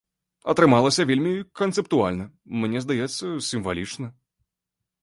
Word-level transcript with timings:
Атрымалася 0.53 1.05
вельмі 1.09 1.33
канцэптуальна, 1.61 2.25
мне 2.65 2.77
здаецца, 2.87 3.25
сімвалічна. 3.51 4.07